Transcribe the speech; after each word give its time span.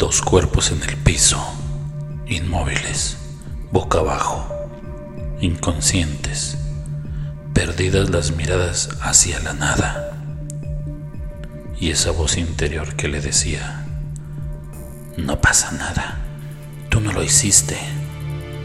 Dos 0.00 0.22
cuerpos 0.22 0.72
en 0.72 0.82
el 0.82 0.96
piso, 0.96 1.38
inmóviles, 2.26 3.18
boca 3.70 3.98
abajo, 3.98 4.48
inconscientes, 5.42 6.56
perdidas 7.52 8.08
las 8.08 8.34
miradas 8.34 8.88
hacia 9.02 9.40
la 9.40 9.52
nada. 9.52 10.16
Y 11.78 11.90
esa 11.90 12.12
voz 12.12 12.38
interior 12.38 12.96
que 12.96 13.08
le 13.08 13.20
decía, 13.20 13.84
no 15.18 15.38
pasa 15.42 15.70
nada, 15.72 16.16
tú 16.88 17.02
no 17.02 17.12
lo 17.12 17.22
hiciste, 17.22 17.76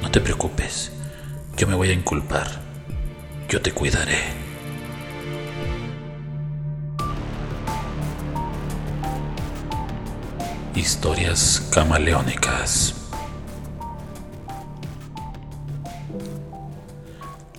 no 0.02 0.12
te 0.12 0.22
preocupes, 0.22 0.94
yo 1.58 1.68
me 1.68 1.76
voy 1.76 1.90
a 1.90 1.94
inculpar, 1.94 2.62
yo 3.50 3.62
te 3.62 3.74
cuidaré. 3.74 4.45
Historias 10.86 11.68
camaleónicas. 11.72 12.94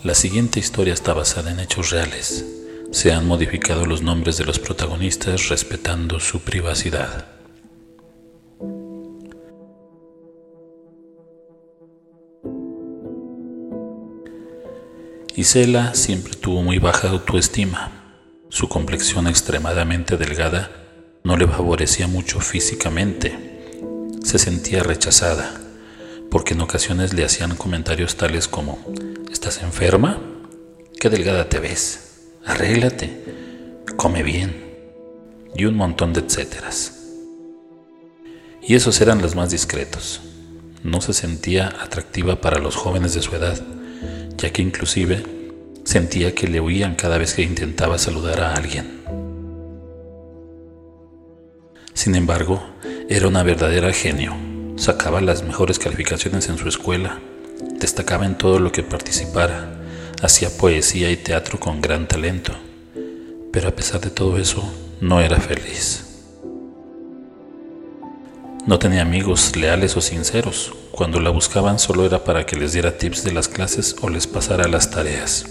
La 0.04 0.14
siguiente 0.14 0.60
historia 0.60 0.94
está 0.94 1.12
basada 1.12 1.50
en 1.50 1.58
hechos 1.58 1.90
reales. 1.90 2.44
Se 2.92 3.10
han 3.10 3.26
modificado 3.26 3.84
los 3.84 4.00
nombres 4.00 4.36
de 4.38 4.44
los 4.44 4.60
protagonistas 4.60 5.48
respetando 5.48 6.20
su 6.20 6.42
privacidad. 6.42 7.26
Isela 15.34 15.94
siempre 15.94 16.34
tuvo 16.36 16.62
muy 16.62 16.78
baja 16.78 17.10
autoestima. 17.10 17.90
Su 18.50 18.68
complexión 18.68 19.26
extremadamente 19.26 20.16
delgada 20.16 20.85
no 21.26 21.36
le 21.36 21.48
favorecía 21.48 22.06
mucho 22.06 22.38
físicamente. 22.38 23.36
Se 24.22 24.38
sentía 24.38 24.84
rechazada, 24.84 25.60
porque 26.30 26.54
en 26.54 26.60
ocasiones 26.60 27.14
le 27.14 27.24
hacían 27.24 27.56
comentarios 27.56 28.16
tales 28.16 28.46
como, 28.46 28.78
¿estás 29.32 29.60
enferma? 29.60 30.20
¿Qué 31.00 31.10
delgada 31.10 31.48
te 31.48 31.58
ves? 31.58 32.28
Arréglate, 32.44 33.24
come 33.96 34.22
bien, 34.22 34.54
y 35.56 35.64
un 35.64 35.74
montón 35.74 36.12
de 36.12 36.20
etcéteras. 36.20 36.92
Y 38.62 38.76
esos 38.76 39.00
eran 39.00 39.20
los 39.20 39.34
más 39.34 39.50
discretos. 39.50 40.20
No 40.84 41.00
se 41.00 41.12
sentía 41.12 41.74
atractiva 41.80 42.40
para 42.40 42.60
los 42.60 42.76
jóvenes 42.76 43.14
de 43.14 43.22
su 43.22 43.34
edad, 43.34 43.60
ya 44.36 44.52
que 44.52 44.62
inclusive 44.62 45.24
sentía 45.82 46.36
que 46.36 46.46
le 46.46 46.60
huían 46.60 46.94
cada 46.94 47.18
vez 47.18 47.34
que 47.34 47.42
intentaba 47.42 47.98
saludar 47.98 48.40
a 48.42 48.54
alguien. 48.54 48.95
Sin 52.06 52.14
embargo, 52.14 52.62
era 53.08 53.26
una 53.26 53.42
verdadera 53.42 53.92
genio. 53.92 54.36
Sacaba 54.76 55.20
las 55.20 55.42
mejores 55.42 55.80
calificaciones 55.80 56.48
en 56.48 56.56
su 56.56 56.68
escuela, 56.68 57.18
destacaba 57.80 58.26
en 58.26 58.38
todo 58.38 58.60
lo 58.60 58.70
que 58.70 58.84
participara, 58.84 59.74
hacía 60.22 60.56
poesía 60.56 61.10
y 61.10 61.16
teatro 61.16 61.58
con 61.58 61.80
gran 61.80 62.06
talento. 62.06 62.52
Pero 63.52 63.68
a 63.68 63.72
pesar 63.72 64.00
de 64.00 64.10
todo 64.10 64.38
eso, 64.38 64.72
no 65.00 65.20
era 65.20 65.40
feliz. 65.40 66.22
No 68.66 68.78
tenía 68.78 69.02
amigos 69.02 69.56
leales 69.56 69.96
o 69.96 70.00
sinceros. 70.00 70.74
Cuando 70.92 71.18
la 71.18 71.30
buscaban 71.30 71.80
solo 71.80 72.06
era 72.06 72.22
para 72.22 72.46
que 72.46 72.54
les 72.54 72.72
diera 72.72 72.96
tips 72.96 73.24
de 73.24 73.32
las 73.32 73.48
clases 73.48 73.96
o 74.00 74.10
les 74.10 74.28
pasara 74.28 74.68
las 74.68 74.92
tareas. 74.92 75.44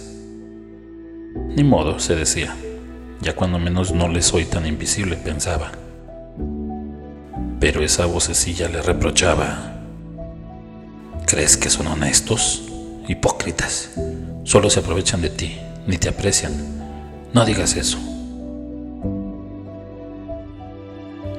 Ni 1.54 1.66
modo, 1.66 2.00
se 2.00 2.16
decía. 2.16 2.56
Ya 3.20 3.36
cuando 3.36 3.60
menos 3.60 3.92
no 3.92 4.08
le 4.08 4.22
soy 4.22 4.46
tan 4.46 4.66
invisible, 4.66 5.18
pensaba 5.18 5.84
pero 7.60 7.84
esa 7.84 8.06
vocecilla 8.06 8.70
le 8.70 8.82
reprochaba. 8.82 9.74
¿Crees 11.26 11.58
que 11.58 11.70
son 11.70 11.88
honestos? 11.88 12.64
Hipócritas. 13.08 13.92
Solo 14.44 14.70
se 14.70 14.80
aprovechan 14.80 15.22
de 15.22 15.30
ti, 15.30 15.58
ni 15.88 15.98
te 15.98 16.10
aprecian. 16.10 16.54
No 17.34 17.46
digas 17.46 17.76
eso. 17.76 17.98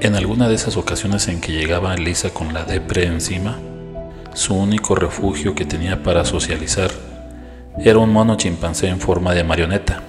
En 0.00 0.14
alguna 0.14 0.48
de 0.48 0.54
esas 0.54 0.76
ocasiones 0.76 1.28
en 1.28 1.40
que 1.40 1.52
llegaba 1.52 1.96
Lisa 1.96 2.30
con 2.30 2.52
la 2.52 2.64
depre 2.64 3.06
encima, 3.06 3.58
su 4.34 4.54
único 4.54 4.94
refugio 4.94 5.54
que 5.54 5.64
tenía 5.64 6.02
para 6.02 6.24
socializar 6.24 6.90
era 7.78 7.98
un 7.98 8.12
mono 8.12 8.36
chimpancé 8.36 8.88
en 8.88 9.00
forma 9.00 9.34
de 9.34 9.44
marioneta 9.44 10.02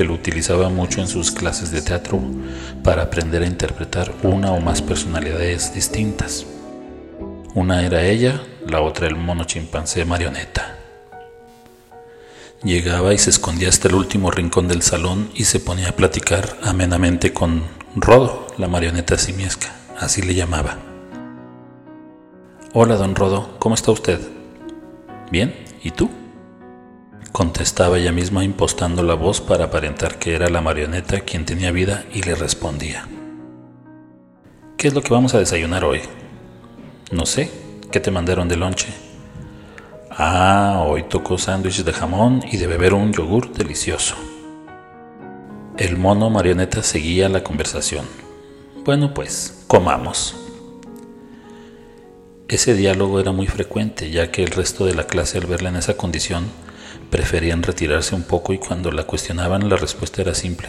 que 0.00 0.06
lo 0.06 0.14
utilizaba 0.14 0.70
mucho 0.70 1.02
en 1.02 1.08
sus 1.08 1.30
clases 1.30 1.72
de 1.72 1.82
teatro 1.82 2.18
para 2.82 3.02
aprender 3.02 3.42
a 3.42 3.46
interpretar 3.46 4.10
una 4.22 4.50
o 4.50 4.58
más 4.58 4.80
personalidades 4.80 5.74
distintas. 5.74 6.46
Una 7.54 7.84
era 7.84 8.02
ella, 8.06 8.40
la 8.66 8.80
otra 8.80 9.08
el 9.08 9.16
mono 9.16 9.44
chimpancé 9.44 10.06
marioneta. 10.06 10.78
Llegaba 12.62 13.12
y 13.12 13.18
se 13.18 13.28
escondía 13.28 13.68
hasta 13.68 13.88
el 13.88 13.94
último 13.94 14.30
rincón 14.30 14.68
del 14.68 14.80
salón 14.80 15.30
y 15.34 15.44
se 15.44 15.60
ponía 15.60 15.90
a 15.90 15.96
platicar 15.96 16.56
amenamente 16.62 17.34
con 17.34 17.64
Rodo, 17.94 18.46
la 18.56 18.68
marioneta 18.68 19.18
simiesca, 19.18 19.76
así 19.98 20.22
le 20.22 20.34
llamaba. 20.34 20.78
Hola, 22.72 22.96
don 22.96 23.14
Rodo, 23.14 23.58
¿cómo 23.58 23.74
está 23.74 23.90
usted? 23.90 24.18
Bien, 25.30 25.54
¿y 25.82 25.90
tú? 25.90 26.08
Contestaba 27.32 27.98
ella 27.98 28.10
misma 28.10 28.42
impostando 28.42 29.04
la 29.04 29.14
voz 29.14 29.40
para 29.40 29.66
aparentar 29.66 30.18
que 30.18 30.34
era 30.34 30.48
la 30.48 30.60
marioneta 30.60 31.20
quien 31.20 31.44
tenía 31.44 31.70
vida 31.70 32.04
y 32.12 32.22
le 32.22 32.34
respondía. 32.34 33.06
¿Qué 34.76 34.88
es 34.88 34.94
lo 34.94 35.02
que 35.02 35.14
vamos 35.14 35.34
a 35.34 35.38
desayunar 35.38 35.84
hoy? 35.84 36.00
No 37.12 37.26
sé, 37.26 37.50
¿qué 37.92 38.00
te 38.00 38.10
mandaron 38.10 38.48
de 38.48 38.56
lonche? 38.56 38.88
Ah, 40.10 40.84
hoy 40.84 41.04
tocó 41.04 41.38
sándwich 41.38 41.84
de 41.84 41.92
jamón 41.92 42.42
y 42.50 42.56
de 42.56 42.66
beber 42.66 42.94
un 42.94 43.12
yogur 43.12 43.52
delicioso. 43.52 44.16
El 45.78 45.96
mono 45.96 46.30
marioneta 46.30 46.82
seguía 46.82 47.28
la 47.28 47.44
conversación. 47.44 48.06
Bueno, 48.84 49.14
pues, 49.14 49.64
comamos. 49.68 50.34
Ese 52.48 52.74
diálogo 52.74 53.20
era 53.20 53.30
muy 53.30 53.46
frecuente, 53.46 54.10
ya 54.10 54.32
que 54.32 54.42
el 54.42 54.50
resto 54.50 54.84
de 54.84 54.94
la 54.94 55.06
clase 55.06 55.38
al 55.38 55.46
verla 55.46 55.68
en 55.68 55.76
esa 55.76 55.96
condición 55.96 56.46
preferían 57.10 57.62
retirarse 57.62 58.14
un 58.14 58.22
poco 58.22 58.52
y 58.52 58.58
cuando 58.58 58.90
la 58.92 59.04
cuestionaban 59.04 59.68
la 59.68 59.76
respuesta 59.76 60.22
era 60.22 60.34
simple. 60.34 60.68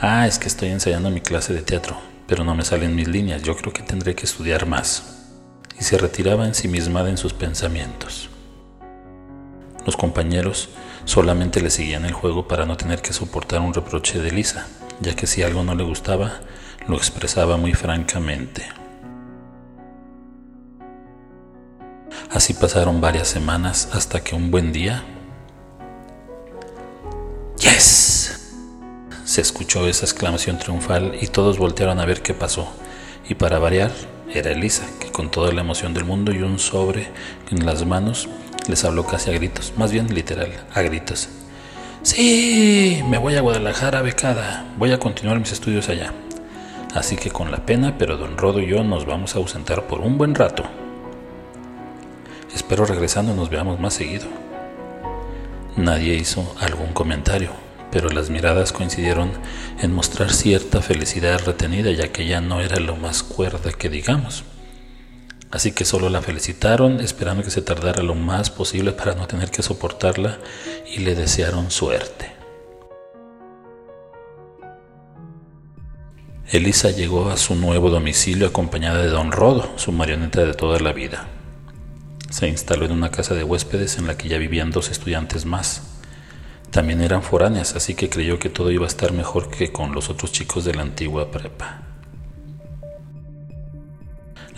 Ah, 0.00 0.26
es 0.26 0.38
que 0.38 0.48
estoy 0.48 0.70
ensayando 0.70 1.10
mi 1.10 1.20
clase 1.20 1.52
de 1.52 1.62
teatro, 1.62 1.96
pero 2.26 2.42
no 2.42 2.54
me 2.54 2.64
salen 2.64 2.96
mis 2.96 3.08
líneas, 3.08 3.42
yo 3.42 3.56
creo 3.56 3.72
que 3.72 3.82
tendré 3.82 4.14
que 4.14 4.24
estudiar 4.24 4.66
más. 4.66 5.28
Y 5.78 5.84
se 5.84 5.98
retiraba 5.98 6.46
ensimismada 6.46 7.10
en 7.10 7.16
sus 7.16 7.32
pensamientos. 7.32 8.28
Los 9.84 9.96
compañeros 9.96 10.70
solamente 11.04 11.60
le 11.60 11.70
seguían 11.70 12.04
el 12.04 12.12
juego 12.12 12.48
para 12.48 12.66
no 12.66 12.76
tener 12.76 13.02
que 13.02 13.12
soportar 13.12 13.60
un 13.60 13.74
reproche 13.74 14.20
de 14.20 14.32
Lisa, 14.32 14.66
ya 15.00 15.14
que 15.14 15.26
si 15.26 15.42
algo 15.42 15.62
no 15.64 15.74
le 15.74 15.84
gustaba, 15.84 16.40
lo 16.86 16.96
expresaba 16.96 17.56
muy 17.56 17.74
francamente. 17.74 18.64
Así 22.30 22.54
pasaron 22.54 23.00
varias 23.00 23.28
semanas 23.28 23.90
hasta 23.92 24.24
que 24.24 24.34
un 24.34 24.50
buen 24.50 24.72
día 24.72 25.04
Se 27.62 29.40
escuchó 29.40 29.86
esa 29.86 30.04
exclamación 30.04 30.58
triunfal 30.58 31.16
y 31.20 31.28
todos 31.28 31.58
voltearon 31.58 32.00
a 32.00 32.04
ver 32.04 32.20
qué 32.20 32.34
pasó. 32.34 32.68
Y 33.28 33.34
para 33.36 33.60
variar, 33.60 33.92
era 34.34 34.50
Elisa, 34.50 34.84
que 34.98 35.12
con 35.12 35.30
toda 35.30 35.52
la 35.52 35.60
emoción 35.60 35.94
del 35.94 36.04
mundo 36.04 36.32
y 36.32 36.42
un 36.42 36.58
sobre 36.58 37.08
en 37.50 37.64
las 37.64 37.86
manos 37.86 38.28
les 38.66 38.84
habló 38.84 39.06
casi 39.06 39.30
a 39.30 39.34
gritos, 39.34 39.74
más 39.76 39.92
bien 39.92 40.12
literal, 40.12 40.50
a 40.74 40.82
gritos. 40.82 41.28
Sí, 42.02 43.00
me 43.08 43.18
voy 43.18 43.36
a 43.36 43.42
Guadalajara 43.42 44.02
becada, 44.02 44.66
voy 44.76 44.90
a 44.90 44.98
continuar 44.98 45.38
mis 45.38 45.52
estudios 45.52 45.88
allá. 45.88 46.12
Así 46.94 47.16
que 47.16 47.30
con 47.30 47.52
la 47.52 47.64
pena, 47.64 47.96
pero 47.96 48.16
don 48.16 48.36
Rodo 48.36 48.60
y 48.60 48.66
yo 48.66 48.82
nos 48.82 49.06
vamos 49.06 49.34
a 49.34 49.38
ausentar 49.38 49.86
por 49.86 50.00
un 50.00 50.18
buen 50.18 50.34
rato. 50.34 50.64
Espero 52.54 52.84
regresando 52.86 53.34
nos 53.34 53.50
veamos 53.50 53.78
más 53.78 53.94
seguido. 53.94 54.26
Nadie 55.76 56.14
hizo 56.14 56.54
algún 56.60 56.92
comentario 56.92 57.50
pero 57.92 58.08
las 58.08 58.30
miradas 58.30 58.72
coincidieron 58.72 59.30
en 59.80 59.92
mostrar 59.92 60.32
cierta 60.32 60.80
felicidad 60.80 61.44
retenida, 61.44 61.92
ya 61.92 62.10
que 62.10 62.26
ya 62.26 62.40
no 62.40 62.62
era 62.62 62.80
lo 62.80 62.96
más 62.96 63.22
cuerda 63.22 63.70
que 63.70 63.90
digamos. 63.90 64.44
Así 65.50 65.72
que 65.72 65.84
solo 65.84 66.08
la 66.08 66.22
felicitaron, 66.22 67.00
esperando 67.00 67.42
que 67.42 67.50
se 67.50 67.60
tardara 67.60 68.02
lo 68.02 68.14
más 68.14 68.48
posible 68.48 68.92
para 68.92 69.14
no 69.14 69.26
tener 69.26 69.50
que 69.50 69.62
soportarla, 69.62 70.38
y 70.90 71.00
le 71.00 71.14
desearon 71.14 71.70
suerte. 71.70 72.32
Elisa 76.50 76.90
llegó 76.90 77.28
a 77.28 77.36
su 77.36 77.54
nuevo 77.54 77.90
domicilio 77.90 78.46
acompañada 78.46 79.02
de 79.02 79.08
don 79.08 79.32
Rodo, 79.32 79.70
su 79.76 79.92
marioneta 79.92 80.42
de 80.42 80.54
toda 80.54 80.80
la 80.80 80.92
vida. 80.94 81.28
Se 82.32 82.48
instaló 82.48 82.86
en 82.86 82.92
una 82.92 83.10
casa 83.10 83.34
de 83.34 83.44
huéspedes 83.44 83.98
en 83.98 84.06
la 84.06 84.16
que 84.16 84.26
ya 84.26 84.38
vivían 84.38 84.70
dos 84.70 84.88
estudiantes 84.88 85.44
más. 85.44 85.82
También 86.70 87.02
eran 87.02 87.22
foráneas, 87.22 87.76
así 87.76 87.94
que 87.94 88.08
creyó 88.08 88.38
que 88.38 88.48
todo 88.48 88.70
iba 88.70 88.86
a 88.86 88.88
estar 88.88 89.12
mejor 89.12 89.50
que 89.50 89.70
con 89.70 89.92
los 89.92 90.08
otros 90.08 90.32
chicos 90.32 90.64
de 90.64 90.72
la 90.72 90.80
antigua 90.80 91.30
prepa. 91.30 91.82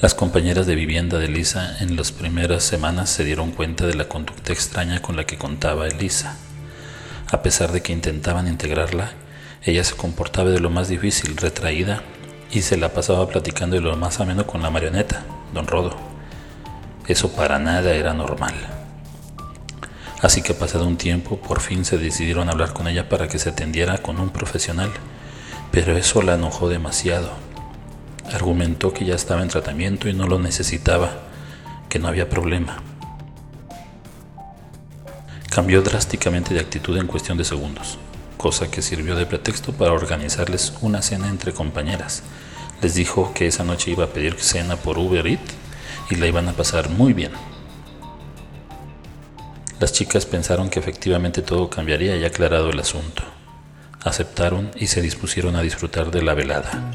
Las 0.00 0.14
compañeras 0.14 0.68
de 0.68 0.76
vivienda 0.76 1.18
de 1.18 1.26
Elisa 1.26 1.78
en 1.80 1.96
las 1.96 2.12
primeras 2.12 2.62
semanas 2.62 3.10
se 3.10 3.24
dieron 3.24 3.50
cuenta 3.50 3.88
de 3.88 3.94
la 3.94 4.06
conducta 4.06 4.52
extraña 4.52 5.02
con 5.02 5.16
la 5.16 5.24
que 5.24 5.36
contaba 5.36 5.88
Elisa. 5.88 6.36
A 7.32 7.42
pesar 7.42 7.72
de 7.72 7.82
que 7.82 7.92
intentaban 7.92 8.46
integrarla, 8.46 9.10
ella 9.64 9.82
se 9.82 9.96
comportaba 9.96 10.50
de 10.50 10.60
lo 10.60 10.70
más 10.70 10.86
difícil, 10.86 11.36
retraída, 11.36 12.04
y 12.52 12.62
se 12.62 12.76
la 12.76 12.90
pasaba 12.92 13.26
platicando 13.26 13.74
de 13.74 13.82
lo 13.82 13.96
más 13.96 14.20
ameno 14.20 14.46
con 14.46 14.62
la 14.62 14.70
marioneta, 14.70 15.24
don 15.52 15.66
Rodo. 15.66 16.03
Eso 17.06 17.32
para 17.32 17.58
nada 17.58 17.92
era 17.92 18.14
normal. 18.14 18.54
Así 20.22 20.40
que 20.40 20.54
pasado 20.54 20.86
un 20.86 20.96
tiempo, 20.96 21.36
por 21.36 21.60
fin 21.60 21.84
se 21.84 21.98
decidieron 21.98 22.48
hablar 22.48 22.72
con 22.72 22.88
ella 22.88 23.10
para 23.10 23.28
que 23.28 23.38
se 23.38 23.50
atendiera 23.50 23.98
con 23.98 24.18
un 24.18 24.30
profesional, 24.30 24.90
pero 25.70 25.98
eso 25.98 26.22
la 26.22 26.34
enojó 26.34 26.70
demasiado. 26.70 27.30
Argumentó 28.32 28.94
que 28.94 29.04
ya 29.04 29.14
estaba 29.14 29.42
en 29.42 29.48
tratamiento 29.48 30.08
y 30.08 30.14
no 30.14 30.26
lo 30.26 30.38
necesitaba, 30.38 31.10
que 31.90 31.98
no 31.98 32.08
había 32.08 32.30
problema. 32.30 32.78
Cambió 35.50 35.82
drásticamente 35.82 36.54
de 36.54 36.60
actitud 36.60 36.96
en 36.96 37.06
cuestión 37.06 37.36
de 37.36 37.44
segundos, 37.44 37.98
cosa 38.38 38.70
que 38.70 38.80
sirvió 38.80 39.14
de 39.14 39.26
pretexto 39.26 39.74
para 39.74 39.92
organizarles 39.92 40.72
una 40.80 41.02
cena 41.02 41.28
entre 41.28 41.52
compañeras. 41.52 42.22
Les 42.80 42.94
dijo 42.94 43.34
que 43.34 43.46
esa 43.46 43.62
noche 43.62 43.90
iba 43.90 44.04
a 44.04 44.08
pedir 44.14 44.40
cena 44.40 44.76
por 44.76 44.96
Uber 44.96 45.26
Eats 45.26 45.63
y 46.10 46.16
la 46.16 46.26
iban 46.26 46.48
a 46.48 46.52
pasar 46.52 46.90
muy 46.90 47.12
bien. 47.12 47.32
Las 49.80 49.92
chicas 49.92 50.24
pensaron 50.24 50.70
que 50.70 50.78
efectivamente 50.78 51.42
todo 51.42 51.68
cambiaría 51.68 52.16
y 52.16 52.24
aclarado 52.24 52.70
el 52.70 52.80
asunto. 52.80 53.22
Aceptaron 54.02 54.70
y 54.76 54.86
se 54.86 55.02
dispusieron 55.02 55.56
a 55.56 55.62
disfrutar 55.62 56.10
de 56.10 56.22
la 56.22 56.34
velada. 56.34 56.92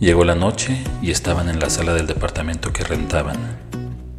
Llegó 0.00 0.24
la 0.24 0.34
noche 0.34 0.82
y 1.02 1.10
estaban 1.10 1.48
en 1.48 1.60
la 1.60 1.68
sala 1.68 1.92
del 1.92 2.06
departamento 2.06 2.72
que 2.72 2.84
rentaban 2.84 3.58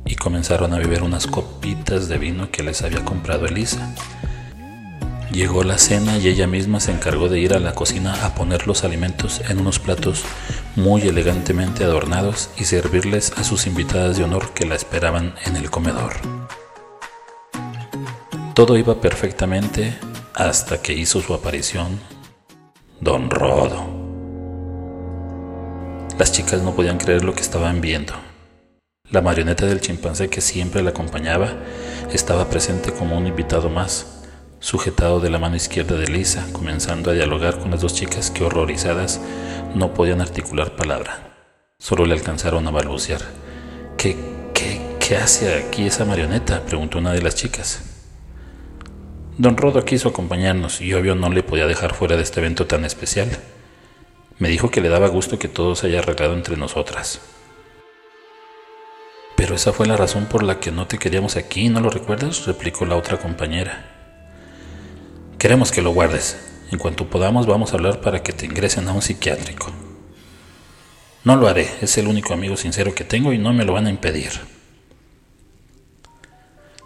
y 0.06 0.16
comenzaron 0.16 0.74
a 0.74 0.78
beber 0.78 1.04
unas 1.04 1.26
copitas 1.26 2.08
de 2.08 2.18
vino 2.18 2.52
que 2.52 2.64
les 2.64 2.84
había 2.84 3.04
comprado 3.04 3.46
Elisa. 3.48 3.96
Llegó 5.32 5.64
la 5.64 5.78
cena 5.78 6.18
y 6.18 6.28
ella 6.28 6.46
misma 6.46 6.82
se 6.82 6.92
encargó 6.92 7.30
de 7.30 7.40
ir 7.40 7.54
a 7.54 7.60
la 7.60 7.74
cocina 7.74 8.26
a 8.26 8.36
poner 8.36 8.68
los 8.68 8.84
alimentos 8.84 9.42
en 9.48 9.62
unos 9.62 9.80
platos 9.80 10.26
muy 10.76 11.04
elegantemente 11.04 11.86
adornados 11.86 12.50
y 12.58 12.66
servirles 12.66 13.32
a 13.38 13.46
sus 13.46 13.66
invitadas 13.66 14.18
de 14.18 14.26
honor 14.26 14.54
que 14.54 14.66
la 14.66 14.76
esperaban 14.76 15.34
en 15.46 15.56
el 15.56 15.72
comedor. 15.72 16.16
Todo 18.54 18.76
iba 18.76 19.00
perfectamente 19.00 19.98
hasta 20.34 20.82
que 20.82 20.92
hizo 20.92 21.22
su 21.22 21.34
aparición 21.34 22.02
Don 23.00 23.30
Rodo. 23.30 23.88
Las 26.20 26.34
chicas 26.34 26.62
no 26.62 26.76
podían 26.76 26.98
creer 26.98 27.24
lo 27.24 27.34
que 27.34 27.42
estaban 27.42 27.80
viendo. 27.80 28.14
La 29.10 29.22
marioneta 29.22 29.66
del 29.66 29.80
chimpancé 29.80 30.30
que 30.30 30.42
siempre 30.42 30.84
la 30.84 30.90
acompañaba 30.90 31.54
estaba 32.12 32.50
presente 32.50 32.92
como 32.92 33.18
un 33.18 33.28
invitado 33.28 33.70
más 33.70 34.21
sujetado 34.62 35.20
de 35.20 35.32
la 35.32 35.40
mano 35.40 35.56
izquierda 35.56 35.98
de 35.98 36.08
Lisa, 36.08 36.48
comenzando 36.54 37.10
a 37.10 37.14
dialogar 37.14 37.58
con 37.60 37.72
las 37.72 37.82
dos 37.82 37.96
chicas 37.96 38.30
que 38.30 38.44
horrorizadas 38.44 39.20
no 39.74 39.94
podían 39.94 40.22
articular 40.22 40.76
palabra. 40.76 41.36
Solo 41.80 42.06
le 42.06 42.14
alcanzaron 42.14 42.68
a 42.68 42.72
balbucear. 42.72 43.22
¿Qué, 43.98 44.16
qué, 44.54 44.80
qué 45.00 45.18
hace 45.18 45.56
aquí 45.56 45.88
esa 45.88 46.06
marioneta? 46.06 46.64
preguntó 46.64 47.00
una 47.00 47.12
de 47.12 47.24
las 47.24 47.34
chicas. 47.34 47.82
Don 49.40 49.58
Rodo 49.58 49.84
quiso 49.84 50.10
acompañarnos 50.10 50.80
y 50.80 50.94
obvio 50.94 51.16
no 51.16 51.30
le 51.32 51.42
podía 51.42 51.66
dejar 51.66 51.96
fuera 51.96 52.16
de 52.16 52.22
este 52.22 52.40
evento 52.40 52.68
tan 52.68 52.86
especial. 52.86 53.30
Me 54.38 54.50
dijo 54.50 54.70
que 54.70 54.82
le 54.82 54.90
daba 54.90 55.08
gusto 55.08 55.40
que 55.40 55.48
todo 55.48 55.76
se 55.76 55.88
haya 55.88 56.00
arreglado 56.00 56.34
entre 56.34 56.56
nosotras. 56.56 57.20
Pero 59.36 59.56
esa 59.56 59.74
fue 59.74 59.88
la 59.88 59.98
razón 59.98 60.26
por 60.26 60.44
la 60.44 60.60
que 60.60 60.72
no 60.72 60.86
te 60.86 61.00
queríamos 61.00 61.36
aquí, 61.36 61.70
¿no 61.70 61.80
lo 61.80 61.90
recuerdas? 61.90 62.46
replicó 62.46 62.86
la 62.86 62.96
otra 62.96 63.18
compañera. 63.18 63.91
Queremos 65.42 65.72
que 65.72 65.82
lo 65.82 65.90
guardes. 65.90 66.38
En 66.72 66.78
cuanto 66.78 67.10
podamos 67.10 67.48
vamos 67.48 67.74
a 67.74 67.76
hablar 67.76 68.00
para 68.00 68.22
que 68.22 68.32
te 68.32 68.46
ingresen 68.46 68.88
a 68.88 68.94
un 68.94 69.02
psiquiátrico. 69.02 69.72
No 71.24 71.36
lo 71.36 71.48
haré, 71.48 71.68
es 71.82 71.98
el 71.98 72.08
único 72.08 72.36
amigo 72.36 72.56
sincero 72.56 72.94
que 72.94 73.06
tengo 73.06 73.34
y 73.34 73.40
no 73.40 73.52
me 73.52 73.66
lo 73.66 73.74
van 73.74 73.88
a 73.88 73.90
impedir. 73.90 74.30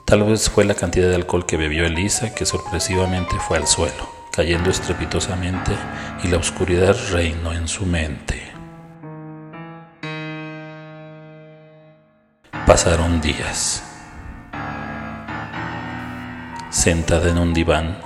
Tal 0.05 0.23
vez 0.23 0.49
fue 0.49 0.63
la 0.63 0.73
cantidad 0.73 1.09
de 1.09 1.15
alcohol 1.15 1.45
que 1.45 1.57
bebió 1.57 1.85
Elisa 1.85 2.33
que 2.33 2.45
sorpresivamente 2.45 3.35
fue 3.45 3.57
al 3.57 3.67
suelo, 3.67 4.09
cayendo 4.31 4.69
estrepitosamente 4.69 5.73
y 6.23 6.29
la 6.29 6.37
oscuridad 6.37 6.95
reinó 7.11 7.51
en 7.51 7.67
su 7.67 7.85
mente. 7.85 8.41
Pasaron 12.65 13.19
días. 13.19 13.83
Sentada 16.69 17.29
en 17.29 17.37
un 17.37 17.53
diván, 17.53 18.04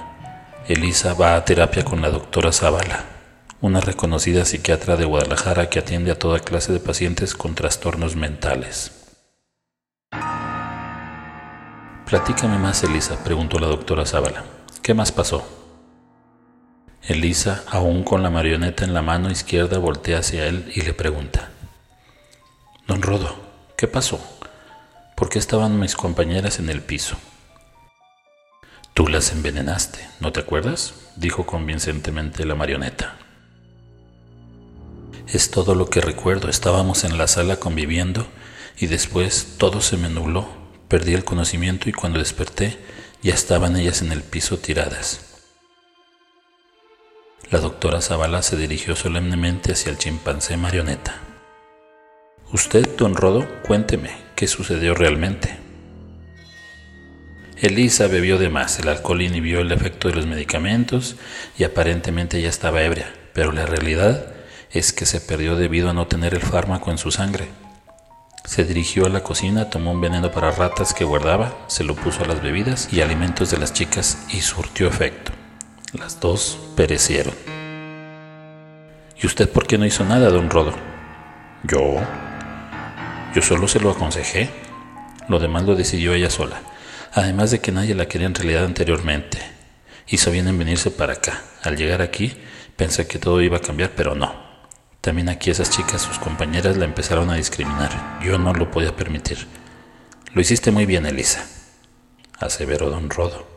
Elisa 0.70 1.16
va 1.16 1.36
a 1.36 1.44
terapia 1.46 1.84
con 1.84 2.00
la 2.04 2.12
doctora 2.12 2.52
Zavala, 2.52 3.04
una 3.60 3.82
reconocida 3.82 4.46
psiquiatra 4.46 4.98
de 4.98 5.06
Guadalajara 5.06 5.68
que 5.68 5.80
atiende 5.80 6.12
a 6.12 6.20
toda 6.20 6.42
clase 6.42 6.72
de 6.72 6.80
pacientes 6.80 7.34
con 7.34 7.56
trastornos 7.56 8.16
mentales. 8.16 8.92
Platícame 12.06 12.60
más, 12.60 12.84
Elisa, 12.84 13.24
preguntó 13.24 13.58
la 13.58 13.66
doctora 13.66 14.06
Zavala. 14.06 14.44
¿Qué 14.84 14.94
más 14.94 15.12
pasó? 15.12 15.44
Elisa, 17.02 17.64
aún 17.66 18.04
con 18.04 18.22
la 18.22 18.30
marioneta 18.30 18.86
en 18.86 18.94
la 18.94 19.02
mano 19.02 19.32
izquierda, 19.32 19.80
voltea 19.80 20.20
hacia 20.20 20.46
él 20.46 20.72
y 20.76 20.84
le 20.84 20.94
pregunta. 20.94 21.50
Don 22.86 23.02
Rodo, 23.02 23.36
¿qué 23.76 23.88
pasó? 23.88 24.20
¿Por 25.16 25.30
qué 25.30 25.40
estaban 25.40 25.80
mis 25.80 25.96
compañeras 25.96 26.60
en 26.60 26.70
el 26.70 26.84
piso? 26.84 27.18
Tú 29.00 29.08
las 29.08 29.32
envenenaste, 29.32 30.06
¿no 30.20 30.34
te 30.34 30.42
acuerdas? 30.42 30.94
dijo 31.16 31.46
convincentemente 31.46 32.44
la 32.44 32.54
marioneta. 32.54 33.16
Es 35.26 35.52
todo 35.52 35.74
lo 35.74 35.90
que 35.90 36.02
recuerdo. 36.02 36.50
Estábamos 36.50 37.06
en 37.06 37.18
la 37.18 37.30
sala 37.30 37.62
conviviendo 37.62 38.28
y 38.78 38.88
después 38.88 39.56
todo 39.58 39.80
se 39.80 39.96
me 39.96 40.10
nubló. 40.10 40.50
Perdí 40.90 41.14
el 41.14 41.24
conocimiento 41.24 41.88
y 41.88 41.94
cuando 41.94 42.20
desperté 42.20 42.78
ya 43.24 43.34
estaban 43.34 43.78
ellas 43.78 44.02
en 44.02 44.12
el 44.12 44.22
piso 44.22 44.58
tiradas. 44.58 45.40
La 47.52 47.60
doctora 47.60 48.02
Zavala 48.02 48.42
se 48.42 48.58
dirigió 48.58 48.98
solemnemente 48.98 49.72
hacia 49.72 49.94
el 49.94 49.98
chimpancé 49.98 50.58
marioneta. 50.58 51.22
Usted, 52.52 52.98
don 52.98 53.16
Rodo, 53.16 53.48
cuénteme 53.66 54.12
qué 54.36 54.46
sucedió 54.46 54.94
realmente. 54.94 55.69
Elisa 57.62 58.08
bebió 58.08 58.38
de 58.38 58.48
más, 58.50 58.80
el 58.80 58.88
alcohol 58.88 59.22
inhibió 59.22 59.60
el 59.60 59.74
efecto 59.74 60.08
de 60.08 60.16
los 60.16 60.26
medicamentos 60.26 61.18
y 61.58 61.66
aparentemente 61.66 62.42
ya 62.42 62.48
estaba 62.48 62.84
ebria, 62.84 63.14
pero 63.34 63.52
la 63.52 63.66
realidad 63.66 64.28
es 64.72 64.94
que 64.94 65.06
se 65.06 65.20
perdió 65.20 65.58
debido 65.58 65.90
a 65.90 65.94
no 65.94 66.08
tener 66.08 66.34
el 66.34 66.40
fármaco 66.40 66.90
en 66.90 66.98
su 66.98 67.12
sangre. 67.12 67.50
Se 68.46 68.64
dirigió 68.64 69.08
a 69.08 69.10
la 69.10 69.24
cocina, 69.24 69.70
tomó 69.70 69.92
un 69.92 70.00
veneno 70.00 70.32
para 70.32 70.52
ratas 70.52 70.94
que 70.94 71.04
guardaba, 71.04 71.54
se 71.68 71.84
lo 71.84 71.96
puso 71.96 72.24
a 72.24 72.28
las 72.28 72.42
bebidas 72.42 72.88
y 72.94 73.02
alimentos 73.02 73.52
de 73.52 73.58
las 73.58 73.74
chicas 73.74 74.20
y 74.30 74.40
surtió 74.40 74.88
efecto. 74.88 75.34
Las 75.92 76.22
dos 76.22 76.58
perecieron. 76.78 77.34
¿Y 79.22 79.28
usted 79.28 79.50
por 79.50 79.68
qué 79.68 79.78
no 79.78 79.86
hizo 79.86 80.06
nada, 80.06 80.30
don 80.30 80.50
Rodo? 80.50 80.72
Yo. 81.64 81.98
Yo 83.36 83.42
solo 83.42 83.68
se 83.68 83.82
lo 83.82 83.92
aconsejé. 83.92 84.50
Lo 85.28 85.40
demás 85.40 85.64
lo 85.64 85.76
decidió 85.76 86.14
ella 86.14 86.30
sola 86.30 86.62
además 87.14 87.52
de 87.52 87.60
que 87.60 87.72
nadie 87.72 87.96
la 87.96 88.08
quería 88.08 88.28
en 88.28 88.36
realidad 88.36 88.66
anteriormente. 88.66 89.40
Hizo 90.08 90.32
bien 90.32 90.48
en 90.48 90.58
venirse 90.58 90.92
para 90.92 91.14
acá. 91.14 91.44
Al 91.64 91.78
llegar 91.78 92.02
aquí, 92.02 92.34
pensé 92.76 93.08
que 93.08 93.20
todo 93.20 93.42
iba 93.42 93.58
a 93.58 93.62
cambiar, 93.62 93.92
pero 93.96 94.16
no. 94.16 94.34
También 95.02 95.30
aquí 95.30 95.50
esas 95.50 95.70
chicas, 95.70 96.02
sus 96.02 96.20
compañeras, 96.20 96.78
la 96.78 96.86
empezaron 96.86 97.30
a 97.30 97.36
discriminar. 97.36 98.20
Yo 98.24 98.38
no 98.38 98.54
lo 98.54 98.70
podía 98.72 98.96
permitir. 98.96 99.48
Lo 100.34 100.42
hiciste 100.42 100.72
muy 100.72 100.86
bien, 100.86 101.06
Elisa, 101.06 101.46
aseveró 102.40 102.90
don 102.90 103.10
Rodo. 103.10 103.48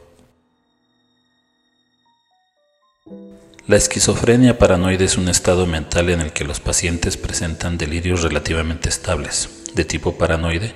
La 3.67 3.77
esquizofrenia 3.77 4.59
paranoide 4.59 5.05
es 5.05 5.17
un 5.17 5.29
estado 5.29 5.67
mental 5.67 6.11
en 6.11 6.21
el 6.21 6.33
que 6.33 6.45
los 6.45 6.61
pacientes 6.61 7.17
presentan 7.17 7.79
delirios 7.79 8.23
relativamente 8.23 8.89
estables, 8.89 9.49
de 9.75 9.85
tipo 9.85 10.19
paranoide, 10.19 10.75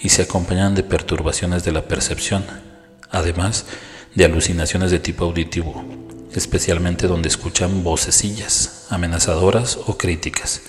y 0.00 0.10
se 0.10 0.22
acompañan 0.22 0.74
de 0.74 0.82
perturbaciones 0.82 1.64
de 1.64 1.72
la 1.72 1.82
percepción, 1.82 2.44
además 3.10 3.66
de 4.14 4.24
alucinaciones 4.24 4.90
de 4.90 4.98
tipo 4.98 5.24
auditivo, 5.24 5.84
especialmente 6.32 7.06
donde 7.06 7.28
escuchan 7.28 7.82
vocecillas 7.82 8.86
amenazadoras 8.90 9.78
o 9.86 9.96
críticas. 9.96 10.62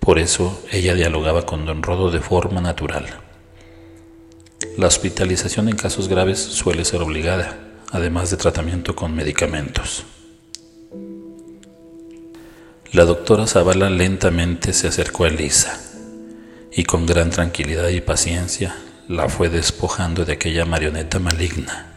Por 0.00 0.18
eso 0.18 0.62
ella 0.70 0.94
dialogaba 0.94 1.46
con 1.46 1.64
don 1.64 1.82
Rodo 1.82 2.10
de 2.10 2.20
forma 2.20 2.60
natural. 2.60 3.06
La 4.76 4.86
hospitalización 4.86 5.68
en 5.68 5.76
casos 5.76 6.08
graves 6.08 6.38
suele 6.38 6.84
ser 6.84 7.02
obligada, 7.02 7.58
además 7.90 8.30
de 8.30 8.36
tratamiento 8.36 8.96
con 8.96 9.14
medicamentos. 9.14 10.04
La 12.92 13.04
doctora 13.04 13.46
Zavala 13.46 13.90
lentamente 13.90 14.72
se 14.72 14.88
acercó 14.88 15.24
a 15.24 15.28
Elisa 15.28 15.91
y 16.74 16.84
con 16.84 17.06
gran 17.06 17.30
tranquilidad 17.30 17.88
y 17.88 18.00
paciencia 18.00 18.74
la 19.08 19.28
fue 19.28 19.48
despojando 19.48 20.24
de 20.24 20.32
aquella 20.32 20.64
marioneta 20.64 21.18
maligna. 21.18 21.92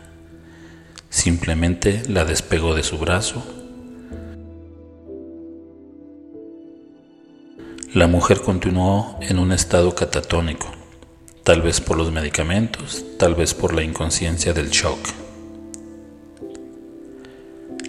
Simplemente 1.10 2.04
la 2.10 2.26
despegó 2.26 2.76
de 2.76 2.84
su 2.84 2.98
brazo. 2.98 3.44
La 7.94 8.08
mujer 8.08 8.42
continuó 8.42 9.18
en 9.22 9.40
un 9.40 9.54
estado 9.54 9.96
catatónico, 9.96 10.70
tal 11.46 11.62
vez 11.62 11.80
por 11.80 11.96
los 11.96 12.12
medicamentos, 12.12 13.06
tal 13.18 13.36
vez 13.36 13.54
por 13.54 13.74
la 13.74 13.84
inconsciencia 13.84 14.52
del 14.52 14.70
shock. 14.70 15.00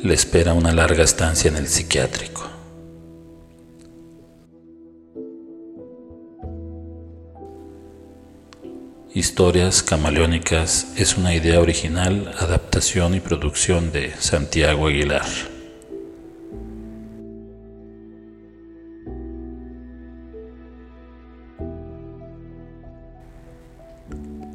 Le 0.00 0.14
espera 0.14 0.52
una 0.52 0.72
larga 0.72 1.02
estancia 1.02 1.48
en 1.50 1.56
el 1.56 1.66
psiquiátrico. 1.66 2.55
Historias 9.16 9.82
Camaleónicas 9.82 10.88
es 10.98 11.16
una 11.16 11.34
idea 11.34 11.58
original, 11.58 12.34
adaptación 12.38 13.14
y 13.14 13.20
producción 13.20 13.90
de 13.90 14.14
Santiago 14.18 14.88
Aguilar. 14.88 15.24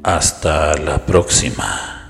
Hasta 0.04 0.76
la 0.76 1.04
próxima. 1.04 2.01